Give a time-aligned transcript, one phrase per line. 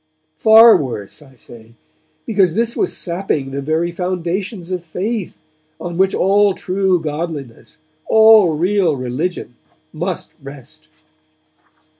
[0.39, 1.75] Far worse, I say,
[2.25, 5.37] because this was sapping the very foundations of faith,
[5.79, 7.77] on which all true godliness,
[8.07, 9.57] all real religion,
[9.93, 10.87] must rest.